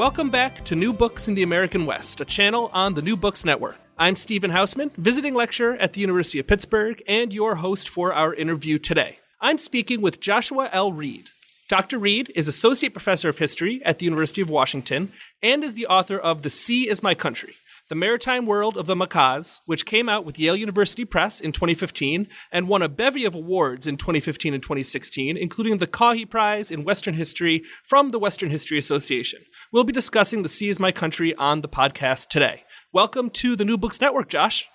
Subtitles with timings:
[0.00, 3.44] Welcome back to New Books in the American West, a channel on the New Books
[3.44, 3.76] Network.
[3.98, 8.32] I'm Stephen Hausman, visiting lecturer at the University of Pittsburgh, and your host for our
[8.32, 9.18] interview today.
[9.42, 10.90] I'm speaking with Joshua L.
[10.90, 11.28] Reid.
[11.68, 11.98] Dr.
[11.98, 16.18] Reid is Associate Professor of History at the University of Washington and is the author
[16.18, 17.56] of The Sea is My Country
[17.90, 22.26] The Maritime World of the Makahs, which came out with Yale University Press in 2015
[22.50, 26.84] and won a bevy of awards in 2015 and 2016, including the Caughey Prize in
[26.84, 29.42] Western History from the Western History Association.
[29.72, 32.64] We'll be discussing The Sea is My Country on the podcast today.
[32.92, 34.68] Welcome to the New Books Network, Josh.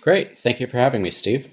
[0.00, 0.38] Great.
[0.38, 1.52] Thank you for having me, Steve.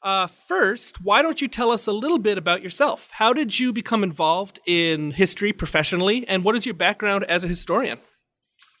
[0.00, 3.08] Uh, first, why don't you tell us a little bit about yourself?
[3.14, 7.48] How did you become involved in history professionally, and what is your background as a
[7.48, 7.98] historian?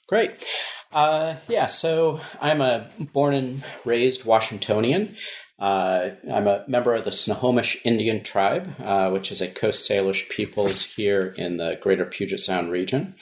[0.08, 0.46] Great.
[0.92, 5.16] Uh, yeah, so I'm a born and raised Washingtonian.
[5.58, 10.28] Uh, I'm a member of the Snohomish Indian tribe, uh, which is a Coast Salish
[10.28, 13.14] peoples here in the greater Puget Sound region.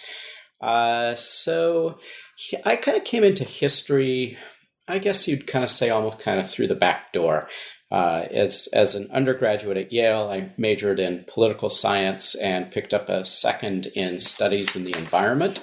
[0.61, 1.99] Uh, so
[2.65, 4.39] I kind of came into history,
[4.89, 7.49] I guess you'd kind of say almost kind of through the back door.
[7.91, 13.11] Uh, as, as an undergraduate at Yale, I majored in political science and picked up
[13.11, 15.63] a second in studies in the environment.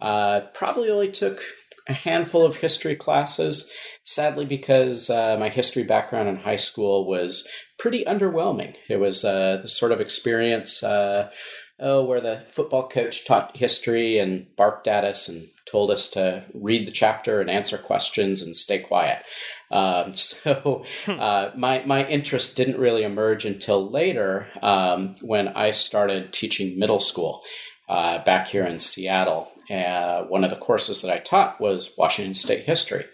[0.00, 1.42] Uh, probably only took
[1.86, 3.70] a handful of history classes,
[4.04, 8.74] sadly, because uh, my history background in high school was pretty underwhelming.
[8.88, 11.30] It was uh, the sort of experience uh,
[11.80, 16.44] oh, where the football coach taught history and barked at us and told us to
[16.54, 19.22] read the chapter and answer questions and stay quiet.
[19.70, 21.18] Um, so Hmm.
[21.18, 27.00] uh, my my interest didn't really emerge until later um, when I started teaching middle
[27.00, 27.42] school
[27.88, 29.50] uh, back here in Seattle.
[29.70, 33.04] Uh, one of the courses that I taught was Washington State history.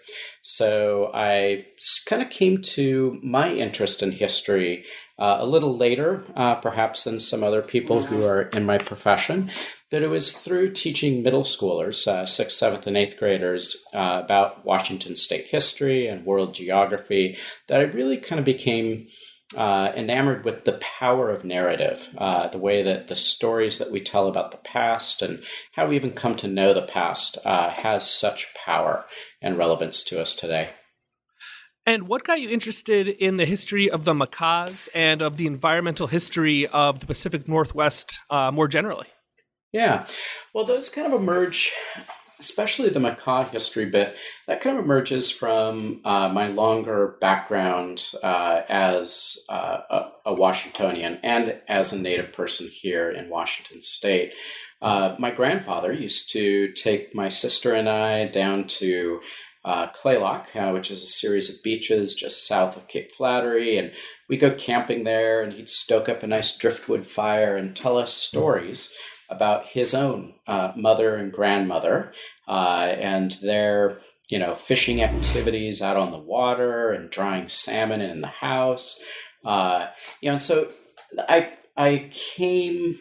[0.42, 1.66] So I
[2.06, 4.84] kind of came to my interest in history
[5.18, 9.50] uh, a little later, uh, perhaps than some other people who are in my profession.
[9.90, 14.64] But it was through teaching middle schoolers, uh, sixth, seventh, and eighth graders, uh, about
[14.64, 17.36] Washington state history and world geography
[17.66, 19.08] that I really kind of became
[19.56, 24.00] uh, enamored with the power of narrative, uh, the way that the stories that we
[24.00, 28.08] tell about the past and how we even come to know the past uh, has
[28.08, 29.04] such power
[29.42, 30.70] and relevance to us today.
[31.86, 36.06] And what got you interested in the history of the Makahs and of the environmental
[36.06, 39.08] history of the Pacific Northwest uh, more generally?
[39.72, 40.06] Yeah,
[40.52, 41.72] well, those kind of emerge,
[42.40, 48.62] especially the Makah history bit, that kind of emerges from uh, my longer background uh,
[48.68, 54.32] as uh, a, a Washingtonian and as a native person here in Washington State.
[54.82, 59.20] Uh, my grandfather used to take my sister and I down to
[59.62, 63.92] uh, Kalaloch, uh, which is a series of beaches just south of Cape Flattery, and
[64.26, 68.12] we go camping there, and he'd stoke up a nice driftwood fire and tell us
[68.12, 68.94] stories
[69.30, 72.12] about his own uh, mother and grandmother
[72.48, 73.98] uh, and their
[74.28, 79.02] you know fishing activities out on the water and drying salmon in the house.
[79.44, 79.88] Uh,
[80.20, 80.70] you know and so
[81.28, 82.98] i i came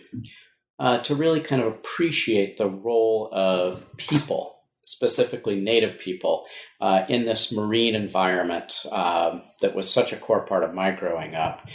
[0.80, 4.56] uh, to really kind of appreciate the role of people
[4.86, 6.46] specifically native people
[6.82, 11.36] uh, in this marine environment um, that was such a core part of my growing
[11.36, 11.68] up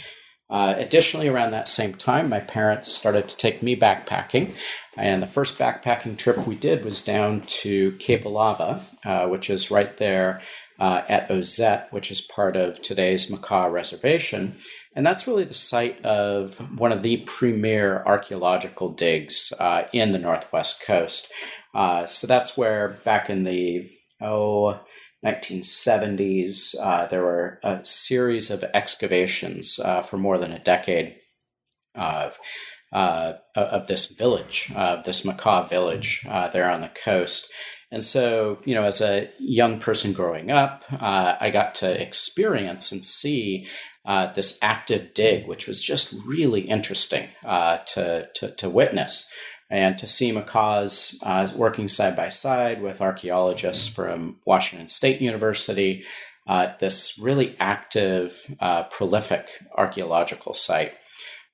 [0.49, 4.55] uh, additionally, around that same time, my parents started to take me backpacking.
[4.97, 9.71] And the first backpacking trip we did was down to Cape Alava, uh, which is
[9.71, 10.41] right there
[10.79, 14.55] uh, at Ozette, which is part of today's Makah Reservation.
[14.95, 20.19] And that's really the site of one of the premier archaeological digs uh, in the
[20.19, 21.31] Northwest Coast.
[21.73, 23.89] Uh, so that's where back in the,
[24.21, 24.79] oh,
[25.25, 31.15] 1970s, uh, there were a series of excavations uh, for more than a decade
[31.95, 32.37] of
[32.93, 37.51] uh, of this village, uh, this Makah village uh, there on the coast.
[37.91, 42.91] And so, you know, as a young person growing up, uh, I got to experience
[42.91, 43.67] and see
[44.05, 49.29] uh, this active dig, which was just really interesting to, to, to, witness
[49.69, 56.03] and to see Makahs uh, working side by side with archaeologists from Washington State University,
[56.47, 60.93] uh, this really active, uh, prolific archaeological site.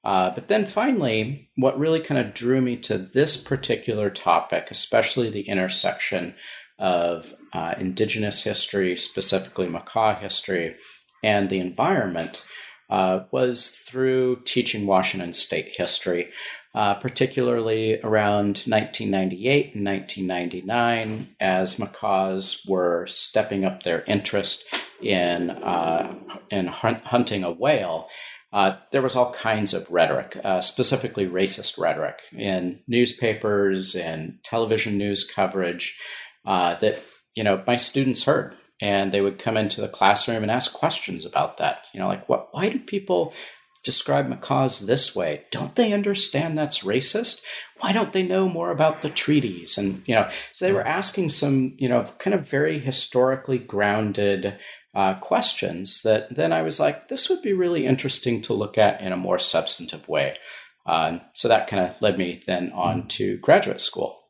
[0.03, 5.29] Uh, but then finally, what really kind of drew me to this particular topic, especially
[5.29, 6.33] the intersection
[6.79, 10.75] of uh, indigenous history, specifically Makah history,
[11.23, 12.43] and the environment,
[12.89, 16.29] uh, was through teaching Washington state history,
[16.73, 24.65] uh, particularly around 1998 and 1999, as Makahs were stepping up their interest
[25.01, 26.15] in, uh,
[26.50, 28.07] in hunt- hunting a whale
[28.53, 34.97] uh, there was all kinds of rhetoric, uh, specifically racist rhetoric, in newspapers and television
[34.97, 35.97] news coverage
[36.45, 37.01] uh, that
[37.35, 41.25] you know my students heard, and they would come into the classroom and ask questions
[41.25, 41.83] about that.
[41.94, 42.50] You know, like what?
[42.51, 43.33] Why do people
[43.83, 45.45] describe Makahs this way?
[45.51, 47.41] Don't they understand that's racist?
[47.79, 49.77] Why don't they know more about the treaties?
[49.77, 54.57] And you know, so they were asking some you know kind of very historically grounded
[54.93, 59.01] uh, questions that then I was like, this would be really interesting to look at
[59.01, 60.37] in a more substantive way.
[60.85, 64.20] Uh, so that kind of led me then on to graduate school.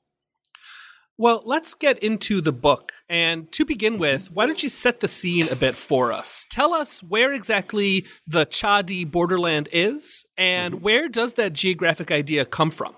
[1.22, 2.94] Well, let's get into the book.
[3.08, 6.48] And to begin with, why don't you set the scene a bit for us?
[6.50, 10.84] Tell us where exactly the Chadi borderland is, and mm-hmm.
[10.84, 12.96] where does that geographic idea come from?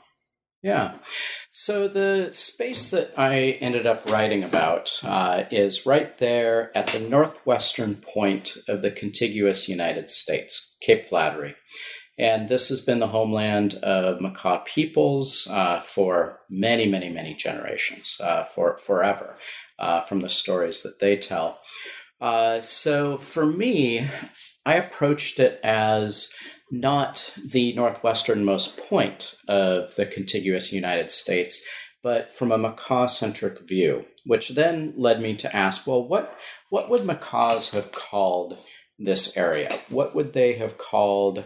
[0.61, 0.99] Yeah.
[1.51, 6.99] So the space that I ended up writing about uh, is right there at the
[6.99, 11.55] northwestern point of the contiguous United States, Cape Flattery.
[12.17, 18.21] And this has been the homeland of Makah peoples uh, for many, many, many generations,
[18.23, 19.37] uh, for forever,
[19.79, 21.59] uh, from the stories that they tell.
[22.21, 24.07] Uh, so for me,
[24.65, 26.31] I approached it as
[26.71, 31.67] not the northwesternmost point of the contiguous United States,
[32.03, 36.37] but from a Makah centric view, which then led me to ask well, what,
[36.69, 38.57] what would Makahs have called
[38.99, 39.81] this area?
[39.89, 41.43] What would they have called?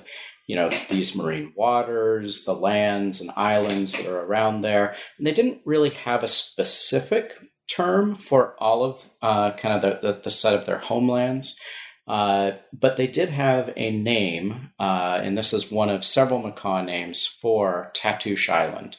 [0.47, 4.95] You know, these marine waters, the lands and islands that are around there.
[5.17, 7.33] And they didn't really have a specific
[7.67, 11.59] term for all of uh, kind of the, the, the set of their homelands.
[12.07, 16.85] Uh, but they did have a name, uh, and this is one of several Makah
[16.85, 18.95] names for Tatoosh Island,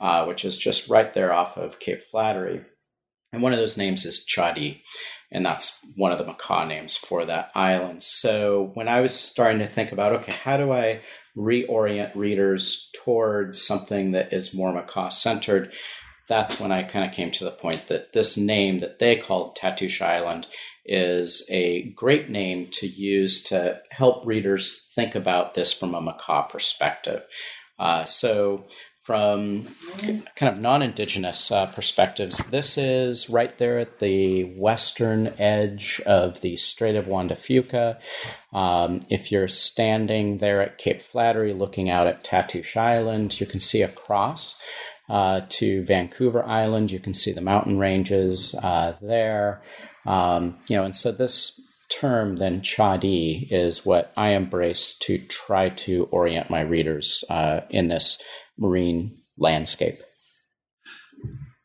[0.00, 2.62] uh, which is just right there off of Cape Flattery.
[3.32, 4.82] And one of those names is Chadi,
[5.30, 8.02] and that's one of the Makah names for that island.
[8.02, 11.00] So when I was starting to think about, okay, how do I
[11.36, 15.72] reorient readers towards something that is more Makah centered?
[16.28, 19.56] That's when I kind of came to the point that this name that they called
[19.56, 20.46] Tatoosh Island
[20.84, 26.48] is a great name to use to help readers think about this from a Makah
[26.50, 27.22] perspective.
[27.78, 28.64] Uh, so,
[29.02, 29.66] from
[30.36, 36.40] kind of non indigenous uh, perspectives, this is right there at the western edge of
[36.40, 37.98] the Strait of Juan de Fuca.
[38.52, 43.60] Um, if you're standing there at Cape Flattery looking out at Tatoosh Island, you can
[43.60, 44.60] see across.
[45.08, 46.90] Uh, to Vancouver Island.
[46.90, 49.60] You can see the mountain ranges uh, there.
[50.06, 51.60] Um, you know, and so this
[51.92, 57.88] term then chadi is what I embrace to try to orient my readers uh, in
[57.88, 58.22] this
[58.62, 60.00] marine landscape.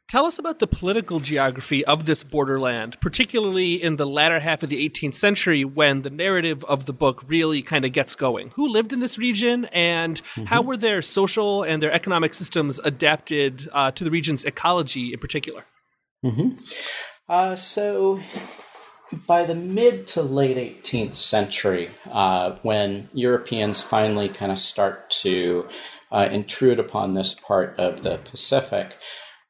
[0.10, 4.70] Tell us about the political geography of this borderland, particularly in the latter half of
[4.70, 8.52] the 18th century when the narrative of the book really kind of gets going.
[8.56, 10.46] Who lived in this region and mm-hmm.
[10.46, 15.20] how were their social and their economic systems adapted uh, to the region's ecology in
[15.20, 15.66] particular?
[16.24, 16.58] Mm-hmm.
[17.28, 18.22] Uh, so,
[19.28, 25.68] by the mid to late 18th century, uh, when Europeans finally kind of start to
[26.12, 28.98] uh, intrude upon this part of the Pacific,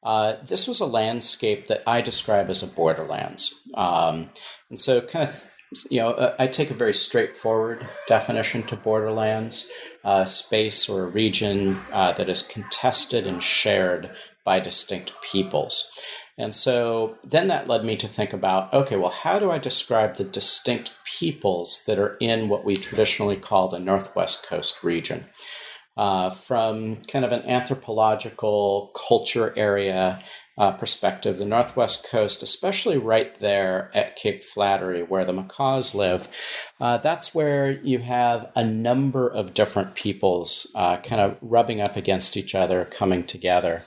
[0.02, 3.62] uh, this was a landscape that I describe as a borderlands.
[3.74, 4.30] Um,
[4.70, 5.44] and so, kind of,
[5.90, 9.70] you know, uh, I take a very straightforward definition to borderlands
[10.04, 14.10] uh, space or a region that is contested and shared
[14.44, 15.90] by distinct peoples.
[16.38, 20.14] And so then that led me to think about okay, well, how do I describe
[20.14, 25.26] the distinct peoples that are in what we traditionally call the Northwest Coast region?
[25.98, 30.22] Uh, from kind of an anthropological culture area
[30.56, 36.28] uh, perspective, the Northwest Coast, especially right there at Cape Flattery, where the Makahs live,
[36.80, 41.96] uh, that's where you have a number of different peoples uh, kind of rubbing up
[41.96, 43.82] against each other, coming together.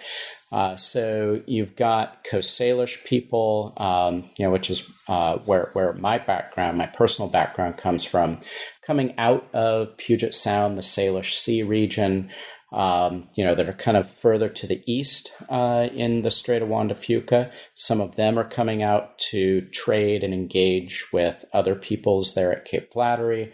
[0.51, 5.93] Uh, so you've got Coast Salish people, um, you know, which is uh, where where
[5.93, 8.39] my background, my personal background, comes from,
[8.85, 12.29] coming out of Puget Sound, the Salish Sea region
[12.71, 16.61] um, you know, that are kind of further to the east uh, in the Strait
[16.61, 17.51] of Juan de Fuca.
[17.75, 22.65] Some of them are coming out to trade and engage with other peoples there at
[22.65, 23.51] Cape Flattery.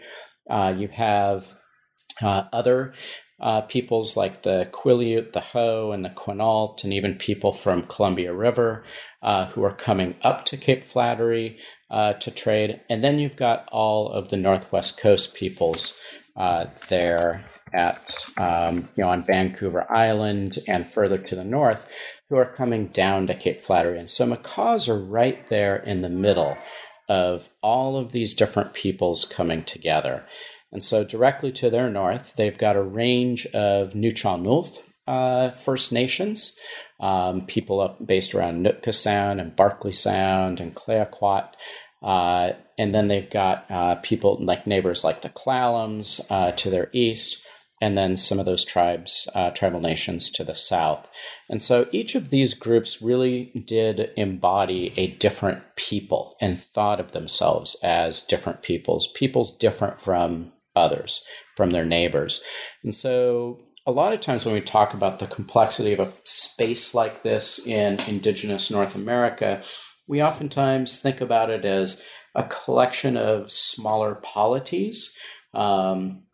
[0.48, 1.54] Uh, you have
[2.22, 2.94] uh, other
[3.40, 8.32] uh, peoples like the Quileute, the Hoh, and the Quinault, and even people from Columbia
[8.32, 8.84] River
[9.22, 11.58] uh, who are coming up to Cape Flattery
[11.90, 12.80] uh, to trade.
[12.88, 15.98] And then you've got all of the Northwest Coast peoples
[16.88, 21.90] there at um, you know on Vancouver Island and further to the north
[22.28, 23.98] who are coming down to Cape Flattery.
[23.98, 26.56] And so Makahs are right there in the middle
[27.08, 30.26] of all of these different peoples coming together.
[30.70, 36.56] And so directly to their north, they've got a range of Nuu-chah-nulth uh, First Nations,
[37.00, 41.48] um, people up based around Nootka Sound and Barkley Sound and Clayoquot.
[42.02, 46.90] Uh, and then they've got uh, people like neighbors like the Clallams uh, to their
[46.92, 47.42] east,
[47.80, 51.08] and then some of those tribes, uh, tribal nations to the south.
[51.48, 57.12] And so each of these groups really did embody a different people and thought of
[57.12, 61.24] themselves as different peoples, peoples different from others,
[61.56, 62.42] from their neighbors.
[62.84, 66.94] And so a lot of times when we talk about the complexity of a space
[66.94, 69.62] like this in indigenous North America,
[70.06, 72.04] we oftentimes think about it as
[72.34, 75.16] a collection of smaller polities.
[75.54, 76.24] Um,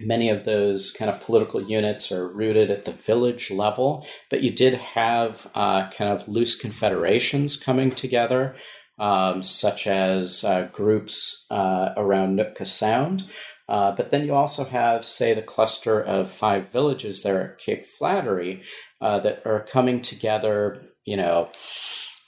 [0.00, 4.50] Many of those kind of political units are rooted at the village level, but you
[4.50, 8.56] did have uh, kind of loose confederations coming together,
[8.98, 13.22] um, such as uh, groups uh, around Nootka Sound.
[13.68, 17.82] Uh, but then you also have, say, the cluster of five villages there at Cape
[17.82, 18.62] Flattery
[19.00, 21.50] uh, that are coming together, you know,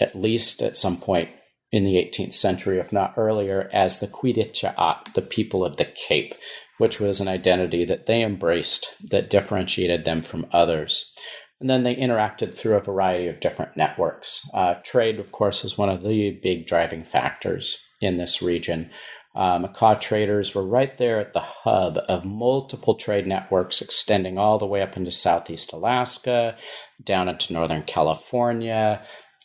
[0.01, 1.29] at least at some point
[1.73, 6.35] in the 18th century, if not earlier, as the Kwi-di-cha-at, the people of the Cape
[6.79, 11.13] which was an identity that they embraced that differentiated them from others.
[11.61, 14.43] And then they interacted through a variety of different networks.
[14.53, 18.91] Uh, trade, of course, is one of the big driving factors in this region.
[19.37, 24.59] Uh, Makah traders were right there at the hub of multiple trade networks extending all
[24.59, 26.57] the way up into southeast Alaska,
[27.05, 29.03] down into northern California,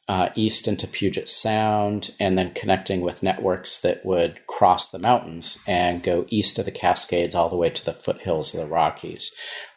[0.08, 5.60] uh, east into Puget Sound, and then connecting with networks that would cross the mountains
[5.68, 9.32] and go east of the Cascades all the way to the foothills of the Rockies.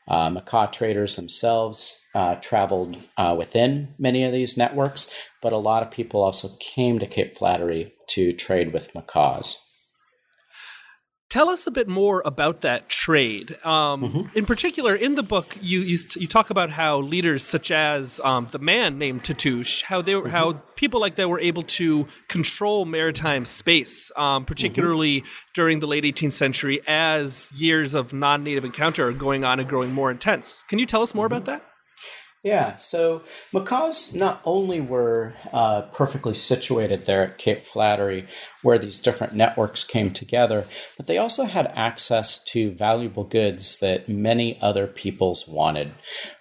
[0.07, 5.11] Uh, Makah traders themselves uh, traveled uh, within many of these networks,
[5.43, 9.57] but a lot of people also came to Cape Flattery to trade with Makahs.
[11.35, 13.59] Tell us a bit more about that trade.
[13.65, 14.39] Um, mm-hmm.
[14.39, 18.47] In particular, in the book, you, you, you talk about how leaders such as um,
[18.53, 20.29] the man named Tatoosh, how they mm-hmm.
[20.29, 25.29] how people like that were able to control maritime space, um, particularly mm-hmm.
[25.55, 29.93] during the late 18th century, as years of non-native encounter are going on and growing
[29.93, 30.63] more intense.
[30.69, 31.59] Can you tell us more about mm-hmm.
[31.59, 31.74] that?
[32.45, 33.23] Yeah, so
[33.55, 38.29] Makahs not only were uh, perfectly situated there at Cape Flattery,
[38.61, 40.67] where these different networks came together,
[40.99, 45.93] but they also had access to valuable goods that many other peoples wanted.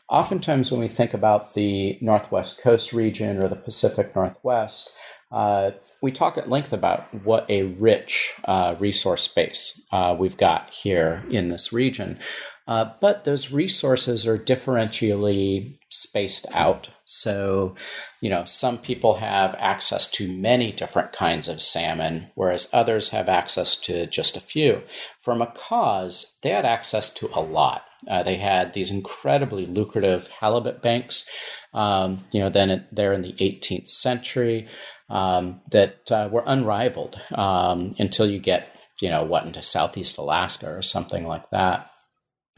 [0.10, 4.92] Oftentimes, when we think about the Northwest Coast region or the Pacific Northwest,
[5.32, 10.70] uh, we talk at length about what a rich uh, resource base uh, we've got
[10.72, 12.20] here in this region.
[12.68, 16.90] Uh, but those resources are differentially spaced out.
[17.06, 17.76] So,
[18.22, 23.28] you know, some people have access to many different kinds of salmon, whereas others have
[23.28, 24.84] access to just a few.
[25.20, 27.84] For Makahs, they had access to a lot.
[28.10, 31.30] Uh, they had these incredibly lucrative halibut banks,
[31.74, 34.68] um, you know, then there in the 18th century
[35.10, 38.68] um, that uh, were unrivaled um, until you get,
[39.02, 41.90] you know, what into Southeast Alaska or something like that.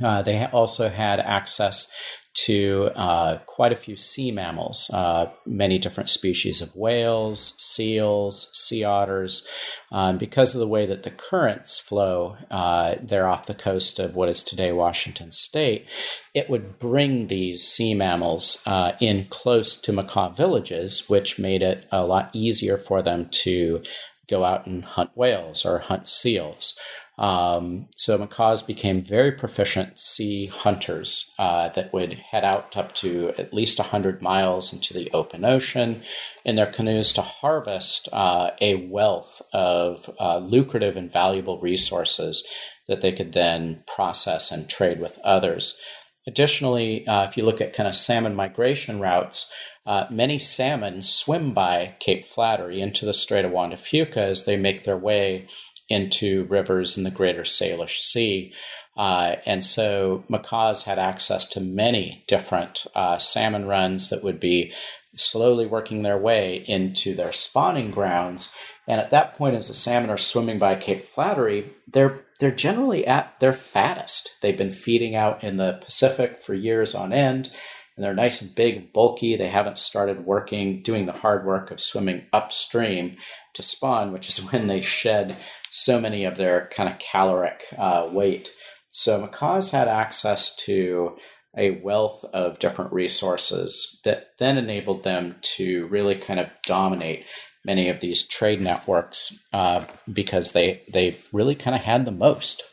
[0.04, 1.90] Uh, they also had access
[2.36, 8.84] to uh, quite a few sea mammals, uh, many different species of whales, seals, sea
[8.84, 9.48] otters.
[9.90, 14.16] Um, because of the way that the currents flow uh, there off the coast of
[14.16, 15.90] what is today Washington State,
[16.34, 21.88] it would bring these sea mammals uh, in close to Makah villages, which made it
[21.90, 23.82] a lot easier for them to
[24.28, 26.78] go out and hunt whales or hunt seals.
[27.18, 33.34] Um, so Makahs became very proficient sea hunters uh, that would head out up to
[33.38, 36.04] at least 100 miles into the open ocean
[36.44, 42.46] in their canoes to harvest uh, a wealth of uh, lucrative and valuable resources
[42.88, 45.80] that they could then process and trade with others.
[46.28, 49.52] Additionally, uh, if you look at kind of salmon migration routes,
[49.86, 54.46] uh, many salmon swim by Cape Flattery into the Strait of Juan de Fuca as
[54.46, 55.48] they make their way
[55.90, 58.54] into rivers in the greater Salish Sea.
[58.98, 64.74] Uh, and so Makahs had access to many different uh, salmon runs that would be
[65.16, 68.56] slowly working their way into their spawning grounds.
[68.88, 73.08] And at that point, as the salmon are swimming by Cape Flattery, they're they're generally
[73.08, 74.42] at their fattest.
[74.42, 77.50] They've been feeding out in the Pacific for years on end,
[77.96, 79.36] and they're nice and big and bulky.
[79.36, 83.16] They haven't started working, doing the hard work of swimming upstream
[83.54, 85.36] to spawn, which is when they shed
[85.76, 88.50] so many of their kind of caloric uh, weight.
[88.88, 91.18] So Makahs had access to
[91.58, 97.26] a wealth of different resources that then enabled them to really kind of dominate
[97.66, 102.64] many of these trade networks uh, because they they really kind of had the most.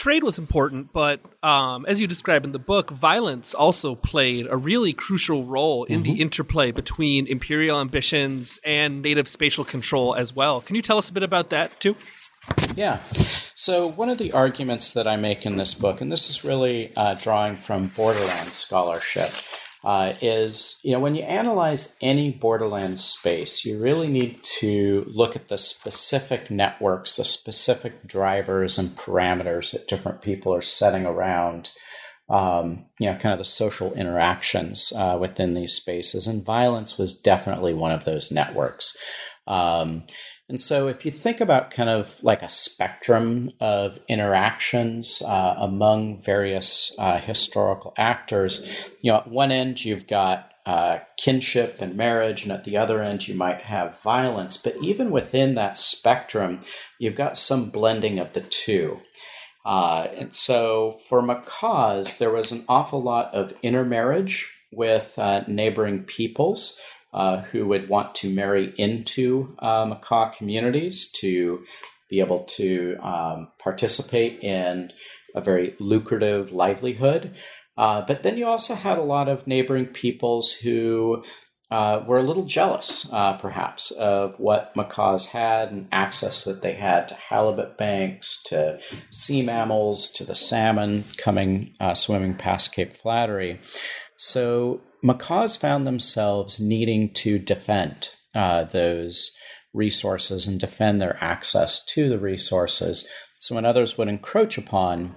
[0.00, 4.56] Trade was important, but um, as you describe in the book, violence also played a
[4.56, 6.14] really crucial role in mm-hmm.
[6.14, 10.62] the interplay between imperial ambitions and native spatial control as well.
[10.62, 11.96] Can you tell us a bit about that too?
[12.74, 13.00] Yeah.
[13.54, 16.96] So, one of the arguments that I make in this book, and this is really
[16.96, 19.30] uh, drawing from borderland scholarship,
[19.84, 25.34] uh, is you know when you analyze any borderlands space you really need to look
[25.34, 31.70] at the specific networks the specific drivers and parameters that different people are setting around
[32.30, 36.26] um, you know kind of the social interactions uh, within these spaces.
[36.26, 38.96] And violence was definitely one of those networks.
[39.46, 40.04] Um,
[40.50, 46.20] and so, if you think about kind of like a spectrum of interactions uh, among
[46.20, 48.68] various uh, historical actors,
[49.00, 53.00] you know, at one end you've got uh, kinship and marriage, and at the other
[53.00, 54.56] end you might have violence.
[54.56, 56.58] But even within that spectrum,
[56.98, 59.00] you've got some blending of the two.
[59.64, 66.02] Uh, and so, for Makahs, there was an awful lot of intermarriage with uh, neighboring
[66.02, 66.80] peoples
[67.12, 71.64] uh, who would want to marry into uh, Makah communities to
[72.08, 74.90] be able to um, participate in
[75.34, 77.34] a very lucrative livelihood.
[77.76, 81.22] Uh, but then you also had a lot of neighboring peoples who
[81.70, 86.72] uh, were a little jealous, uh, perhaps, of what Makahs had and access that they
[86.72, 88.80] had to halibut banks, to
[89.10, 93.60] sea mammals, to the salmon coming uh, swimming past Cape Flattery.
[94.16, 99.32] So Makahs found themselves needing to defend uh, those
[99.72, 103.08] resources and defend their access to the resources.
[103.38, 105.16] So when others would encroach upon,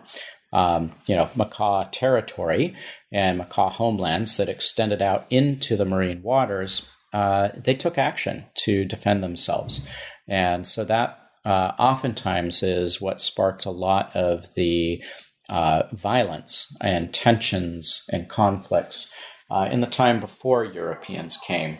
[0.53, 2.75] um, you know, Makah territory
[3.11, 8.85] and Makah homelands that extended out into the marine waters, uh, they took action to
[8.85, 9.87] defend themselves,
[10.27, 15.03] and so that uh, oftentimes is what sparked a lot of the
[15.49, 19.13] uh, violence and tensions and conflicts
[19.53, 21.77] uh, in the time before Europeans came.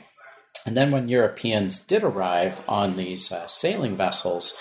[0.66, 4.56] And then when Europeans did arrive on these uh, sailing vessels,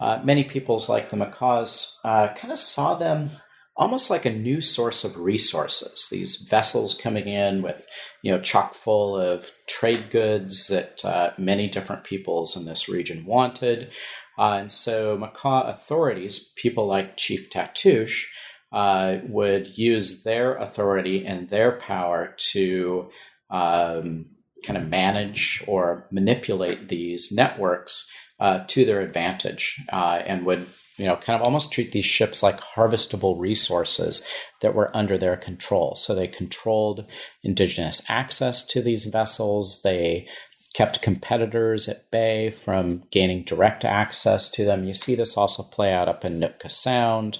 [0.00, 3.30] uh, many peoples like the Makahs uh, kind of saw them
[3.76, 6.08] almost like a new source of resources.
[6.10, 7.86] These vessels coming in with,
[8.22, 13.26] you know, chock full of trade goods that uh, many different peoples in this region
[13.26, 13.92] wanted.
[14.38, 18.26] Uh, and so Makah authorities, people like Chief Tatoosh,
[18.72, 23.10] uh, would use their authority and their power to
[23.50, 24.26] um,
[24.66, 31.06] kind of manage or manipulate these networks uh, to their advantage uh, and would you
[31.06, 34.26] know kind of almost treat these ships like harvestable resources
[34.60, 35.94] that were under their control.
[35.96, 37.10] So they controlled
[37.42, 39.82] indigenous access to these vessels.
[39.82, 40.28] They
[40.74, 44.84] kept competitors at bay from gaining direct access to them.
[44.84, 47.38] You see this also play out up in nootka sound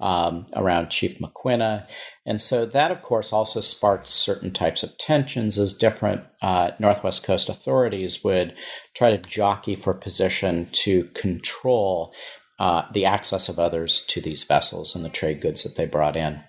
[0.00, 1.86] um, around Chief Maquinna.
[2.26, 7.24] And so that, of course, also sparked certain types of tensions as different uh, Northwest
[7.24, 8.54] Coast authorities would
[8.94, 12.14] try to jockey for position to control
[12.58, 16.16] uh, the access of others to these vessels and the trade goods that they brought
[16.16, 16.42] in.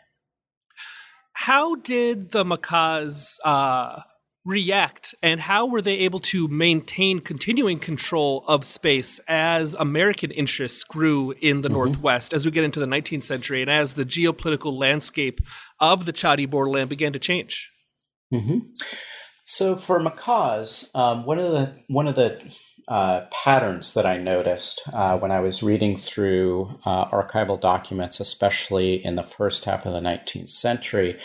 [1.33, 4.01] How did the Makahs uh,
[4.43, 10.83] react and how were they able to maintain continuing control of space as American interests
[10.83, 11.77] grew in the mm-hmm.
[11.77, 15.41] Northwest as we get into the 19th century and as the geopolitical landscape
[15.79, 17.71] of the Chadi borderland began to change?
[18.33, 18.59] Mm-hmm.
[19.43, 22.41] So for Makahs, um, one of the one of the
[22.87, 29.03] uh, patterns that I noticed uh, when I was reading through uh, archival documents, especially
[29.03, 31.17] in the first half of the 19th century,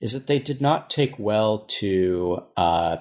[0.00, 2.96] is that they did not take well to uh,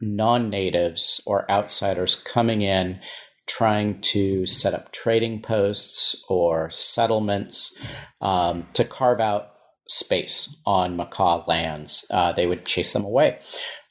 [0.00, 3.00] non natives or outsiders coming in
[3.46, 7.76] trying to set up trading posts or settlements
[8.20, 9.50] um, to carve out
[9.88, 12.06] space on Makah lands.
[12.10, 13.38] Uh, they would chase them away.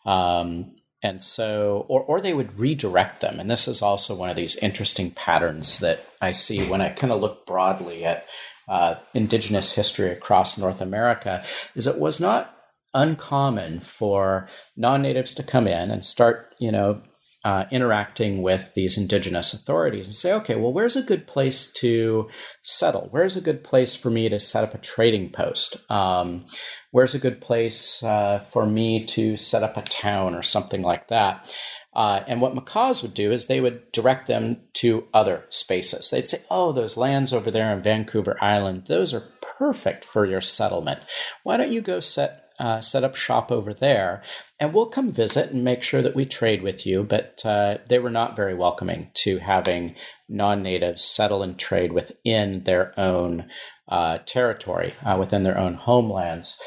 [0.05, 3.39] Um, and so, or, or they would redirect them.
[3.39, 7.11] And this is also one of these interesting patterns that I see when I kind
[7.11, 8.25] of look broadly at
[8.67, 11.43] uh, indigenous history across North America,
[11.75, 12.55] is it was not
[12.93, 14.47] uncommon for
[14.77, 17.01] non-natives to come in and start, you know,
[17.45, 22.29] uh, interacting with these indigenous authorities and say, okay, well, where's a good place to
[22.61, 23.09] settle?
[23.11, 25.77] Where's a good place for me to set up a trading post?
[25.91, 26.45] Um,
[26.91, 31.09] where's a good place uh, for me to set up a town or something like
[31.09, 31.53] that?
[31.95, 36.09] Uh, and what Makahs would do is they would direct them to other spaces.
[36.09, 40.41] They'd say, oh, those lands over there on Vancouver Island, those are perfect for your
[40.41, 41.01] settlement.
[41.43, 44.21] Why don't you go set uh, set up shop over there,
[44.59, 47.03] and we'll come visit and make sure that we trade with you.
[47.03, 49.95] But uh, they were not very welcoming to having
[50.29, 53.49] non natives settle and trade within their own
[53.87, 56.61] uh, territory, uh, within their own homelands.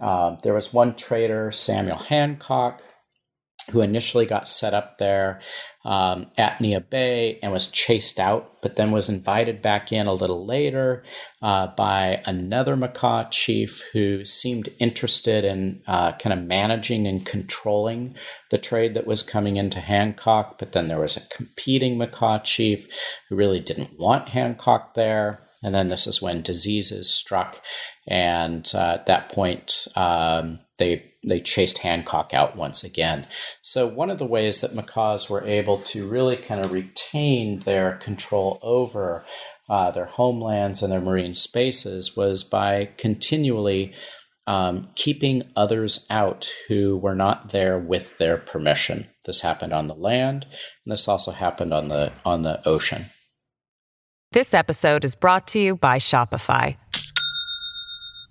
[0.00, 2.82] Uh, there was one trader, Samuel Hancock,
[3.70, 5.40] who initially got set up there
[5.84, 10.12] um, at Neah Bay and was chased out, but then was invited back in a
[10.12, 11.02] little later
[11.40, 18.14] uh, by another Makah chief who seemed interested in uh, kind of managing and controlling
[18.50, 20.58] the trade that was coming into Hancock.
[20.58, 22.86] But then there was a competing Makah chief
[23.28, 25.46] who really didn't want Hancock there.
[25.62, 27.60] And then this is when diseases struck.
[28.08, 33.26] And uh, at that point, um, they they chased Hancock out once again.
[33.60, 37.96] So one of the ways that Makahs were able to really kind of retain their
[37.96, 39.24] control over
[39.68, 43.92] uh, their homelands and their marine spaces was by continually
[44.46, 49.08] um, keeping others out who were not there with their permission.
[49.26, 50.46] This happened on the land,
[50.84, 53.06] and this also happened on the on the ocean.
[54.32, 56.76] This episode is brought to you by Shopify.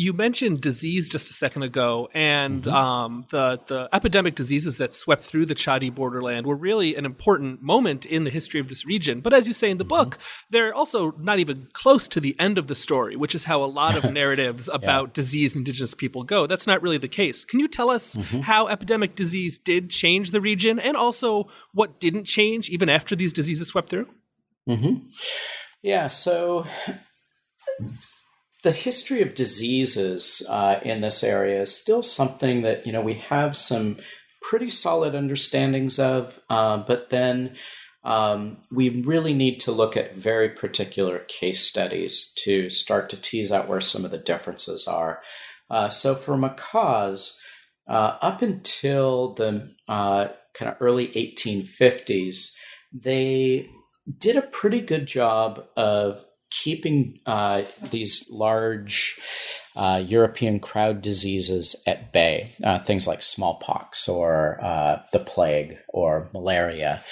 [0.00, 2.74] you mentioned disease just a second ago, and mm-hmm.
[2.74, 7.60] um, the the epidemic diseases that swept through the Chadi borderland were really an important
[7.60, 9.20] moment in the history of this region.
[9.20, 10.04] But as you say in the mm-hmm.
[10.04, 13.62] book, they're also not even close to the end of the story, which is how
[13.62, 15.12] a lot of narratives about yeah.
[15.12, 16.46] diseased indigenous people go.
[16.46, 17.44] That's not really the case.
[17.44, 18.40] Can you tell us mm-hmm.
[18.40, 23.34] how epidemic disease did change the region, and also what didn't change even after these
[23.34, 24.08] diseases swept through?
[24.66, 25.08] Mm-hmm.
[25.82, 26.06] Yeah.
[26.06, 26.64] So
[28.62, 33.14] the history of diseases uh, in this area is still something that you know we
[33.14, 33.98] have some
[34.42, 37.56] pretty solid understandings of, uh, but then
[38.04, 43.52] um, we really need to look at very particular case studies to start to tease
[43.52, 45.20] out where some of the differences are.
[45.68, 47.36] Uh, so for Makahs,
[47.86, 52.54] uh, up until the uh, kind of early 1850s,
[52.92, 53.68] they
[54.18, 59.18] did a pretty good job of keeping uh, these large
[59.76, 66.28] uh, European crowd diseases at bay, uh, things like smallpox or uh, the plague or
[66.34, 67.02] malaria.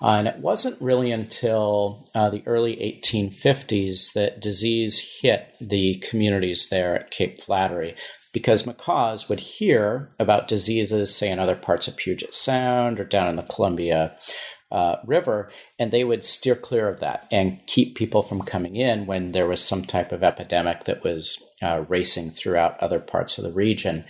[0.00, 6.68] Uh, and it wasn't really until uh, the early 1850s that disease hit the communities
[6.70, 7.94] there at Cape Flattery.
[8.32, 13.28] Because Makahs would hear about diseases, say, in other parts of Puget Sound or down
[13.28, 14.14] in the Columbia
[14.76, 19.06] uh, river, and they would steer clear of that and keep people from coming in
[19.06, 23.44] when there was some type of epidemic that was uh, racing throughout other parts of
[23.44, 24.04] the region.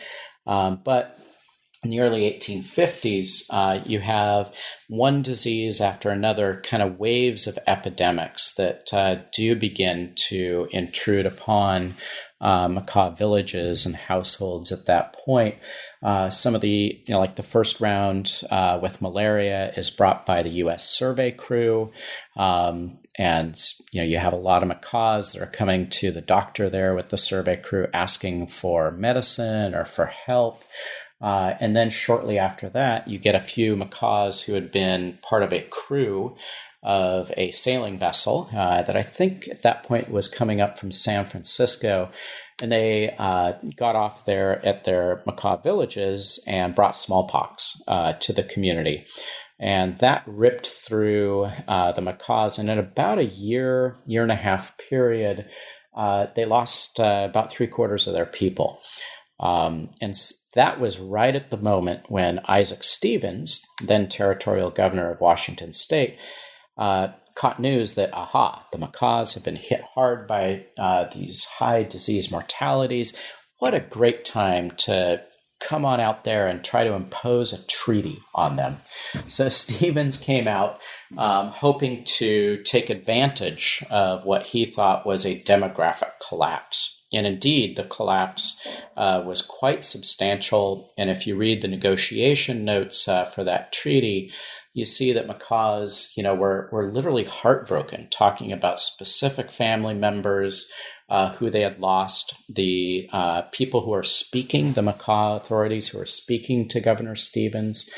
[0.45, 1.17] Um, but
[1.85, 4.53] in the early 1850s, uh, you have
[4.89, 11.27] one disease after another, kind of waves of epidemics that uh, do begin to intrude
[11.27, 11.95] upon
[12.41, 15.57] uh, Makah villages and households at that point.
[16.03, 20.27] Uh, some of the, you know, like the first round uh, with malaria is brought
[20.27, 20.89] by the U.S.
[20.89, 21.91] survey crew.
[22.37, 23.59] Um, and,
[23.93, 26.95] you know, you have a lot of Makahs that are coming to the doctor there
[26.95, 30.63] with the survey crew asking for medicine or for help.
[31.21, 35.43] Uh, and then shortly after that, you get a few Makahs who had been part
[35.43, 36.37] of a crew
[36.87, 40.93] of a sailing vessel uh, that I think at that point was coming up from
[40.93, 42.11] San Francisco.
[42.63, 48.33] And they uh, got off there at their Makah villages and brought smallpox uh, to
[48.33, 49.05] the community.
[49.59, 52.57] And that ripped through uh, the Makahs.
[52.57, 55.47] And in about a year, year and a half period,
[55.97, 58.81] uh, they lost uh, about three quarters of their people.
[59.41, 60.15] Um, and
[60.55, 66.17] that was right at the moment when Isaac Stevens, then territorial governor of Washington state,
[66.79, 71.83] uh, caught news that, aha, the Makahs have been hit hard by uh, these high
[71.83, 73.17] disease mortalities.
[73.59, 75.23] What a great time to
[75.61, 78.79] come on out there and try to impose a treaty on them.
[79.27, 80.81] So Stevens came out
[81.17, 86.93] um, hoping to take advantage of what he thought was a demographic collapse.
[87.13, 88.61] And indeed, the collapse
[88.97, 90.93] uh, was quite substantial.
[90.99, 94.33] And if you read the negotiation notes uh, for that treaty,
[94.77, 100.71] you see that Makahs, you know, were, were literally heartbroken, talking about specific family members
[101.09, 105.99] uh, who they had lost, the uh, people who are speaking, the Makah authorities who
[105.99, 107.89] are speaking to Governor Stevens.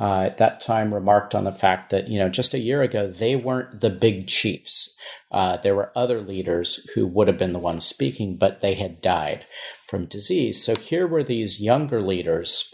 [0.00, 3.06] Uh, at that time, remarked on the fact that you know just a year ago
[3.06, 4.96] they weren't the big chiefs.
[5.30, 9.02] Uh, there were other leaders who would have been the ones speaking, but they had
[9.02, 9.44] died
[9.86, 10.64] from disease.
[10.64, 12.64] So here were these younger leaders,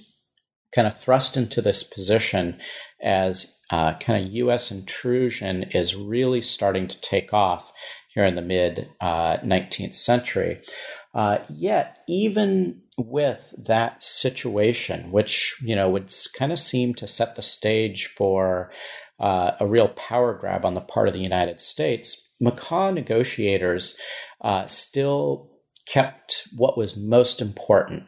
[0.72, 2.60] kind of thrust into this position
[3.02, 4.70] as uh, kind of U.S.
[4.70, 7.72] intrusion is really starting to take off
[8.14, 10.60] here in the mid uh, 19th century.
[11.14, 17.36] Uh, yet, even with that situation, which you know would kind of seem to set
[17.36, 18.70] the stage for
[19.20, 23.98] uh, a real power grab on the part of the United States, Makah negotiators
[24.40, 25.50] uh, still
[25.86, 28.04] kept what was most important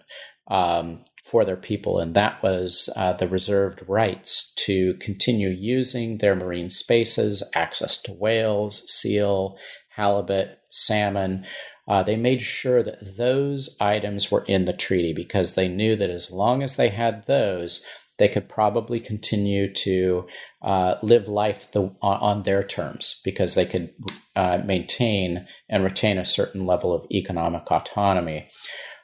[0.48, 6.34] um, for their people, and that was uh, the reserved rights to continue using their
[6.34, 9.56] marine spaces, access to whales, seal,
[9.90, 11.44] halibut, salmon.
[11.86, 16.10] Uh, they made sure that those items were in the treaty because they knew that
[16.10, 17.84] as long as they had those,
[18.20, 20.26] they could probably continue to
[20.62, 23.90] uh, live life the, on, their terms because they could
[24.36, 28.48] uh, maintain and retain a certain level of economic autonomy.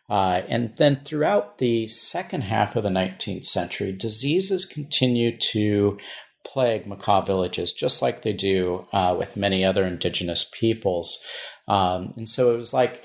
[0.08, 5.98] Uh, and then throughout the second half of the 19th century, diseases continue to
[6.46, 11.24] plague Makah villages, just like they do uh, with many other indigenous peoples.
[11.66, 13.02] Um, and so it was like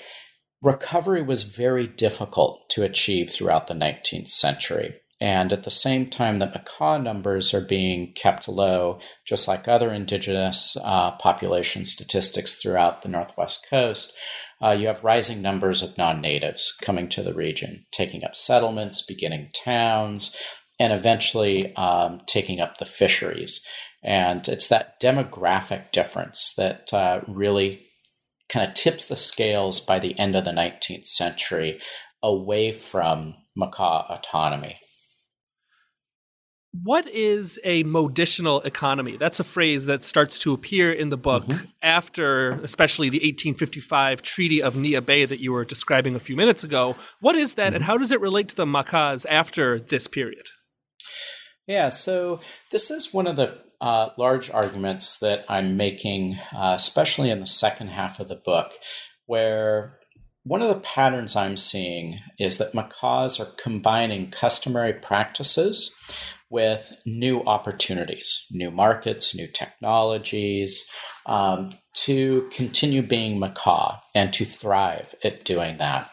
[0.61, 4.95] recovery was very difficult to achieve throughout the 19th century.
[5.19, 9.91] And at the same time that Makah numbers are being kept low, just like other
[9.91, 14.13] indigenous uh, population statistics throughout the Northwest Coast,
[14.63, 19.05] uh, you have rising numbers of non natives coming to the region, taking up settlements,
[19.05, 20.35] beginning towns,
[20.79, 23.65] and eventually um, taking up the fisheries.
[24.03, 27.85] And it's that demographic difference that uh, really
[28.49, 31.79] kind of tips the scales by the end of the 19th century
[32.23, 34.77] away from Makah autonomy.
[36.73, 39.17] What is a moditional economy?
[39.17, 41.65] That's a phrase that starts to appear in the book mm-hmm.
[41.81, 46.63] after, especially the 1855 Treaty of Neah Bay that you were describing a few minutes
[46.63, 46.95] ago.
[47.19, 47.75] What is that, mm-hmm.
[47.75, 50.47] and how does it relate to the Makahs after this period?
[51.67, 52.39] Yeah, so
[52.71, 57.47] this is one of the uh, large arguments that I'm making, uh, especially in the
[57.47, 58.71] second half of the book,
[59.25, 59.99] where
[60.43, 65.95] one of the patterns I'm seeing is that Makahs are combining customary practices
[66.51, 70.87] with new opportunities, new markets, new technologies,
[71.25, 76.11] um, to continue being Makah and to thrive at doing that.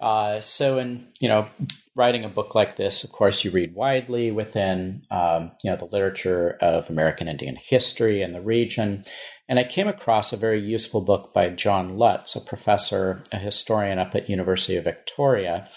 [0.00, 1.48] Uh, so, in you know,
[1.96, 5.86] writing a book like this, of course, you read widely within um, you know the
[5.86, 9.02] literature of American Indian history and the region.
[9.48, 13.98] And I came across a very useful book by John Lutz, a professor, a historian
[13.98, 15.68] up at University of Victoria.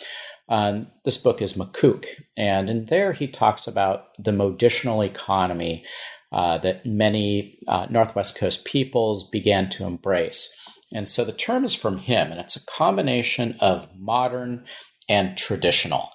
[0.49, 2.05] Um, this book is Makuk,
[2.37, 5.85] and in there he talks about the moditional economy
[6.31, 10.49] uh, that many uh, Northwest Coast peoples began to embrace.
[10.93, 14.65] And so the term is from him, and it's a combination of modern
[15.07, 16.09] and traditional.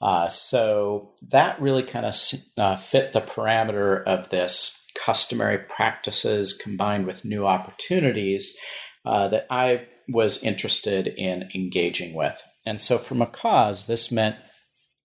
[0.00, 2.14] Uh, so that really kind of
[2.58, 8.56] uh, fit the parameter of this customary practices combined with new opportunities
[9.04, 12.42] uh, that I was interested in engaging with.
[12.66, 14.36] And so for Makahs, this meant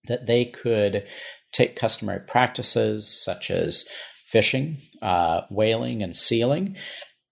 [0.08, 1.06] that they could
[1.52, 3.88] take customary practices such as
[4.26, 6.76] fishing, uh, whaling, and sealing,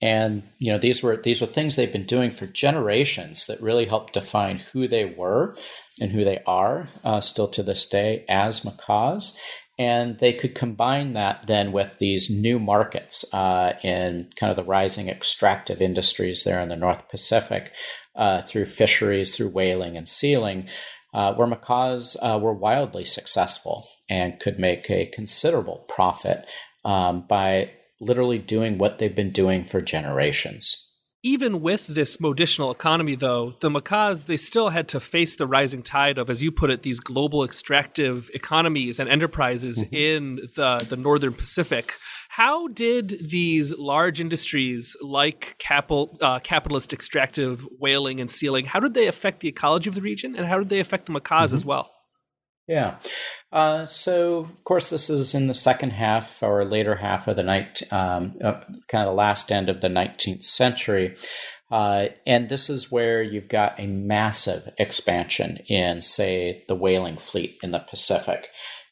[0.02, 3.84] and you know these were these were things they've been doing for generations that really
[3.84, 5.56] helped define who they were
[6.00, 9.36] and who they are uh, still to this day as Makahs.
[9.78, 14.64] And they could combine that then with these new markets uh, in kind of the
[14.64, 17.72] rising extractive industries there in the North Pacific
[18.20, 20.68] uh, through fisheries, through whaling and sealing,
[21.12, 26.44] uh, where Makahs uh, were wildly successful and could make a considerable profit
[26.84, 30.90] um, by literally doing what they've been doing for generations
[31.22, 35.82] even with this moditional economy, though, the Makahs, they still had to face the rising
[35.82, 39.94] tide of, as you put it, these global extractive economies and enterprises mm-hmm.
[39.94, 41.94] in the, the northern Pacific.
[42.30, 48.94] How did these large industries like capital, uh, capitalist extractive whaling and sealing, how did
[48.94, 51.56] they affect the ecology of the region and how did they affect the Makahs mm-hmm.
[51.56, 51.90] as well?
[52.68, 52.98] Yeah.
[53.50, 57.42] Uh, so, of course, this is in the second half or later half of the
[57.42, 61.16] night, um, uh, kind of the last end of the 19th century.
[61.68, 67.58] Uh, and this is where you've got a massive expansion in, say, the whaling fleet
[67.60, 68.46] in the Pacific.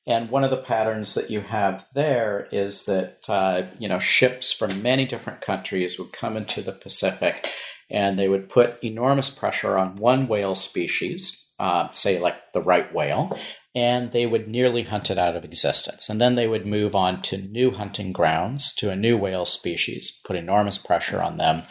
[0.09, 4.53] And one of the patterns that you have there is that uh, you know ships
[4.53, 7.47] from many different countries would come into the Pacific,
[7.91, 12.93] and they would put enormous pressure on one whale species, uh, say like the right
[12.95, 13.39] whale,
[13.75, 16.09] and they would nearly hunt it out of existence.
[16.09, 20.23] And then they would move on to new hunting grounds, to a new whale species,
[20.25, 21.65] put enormous pressure on them,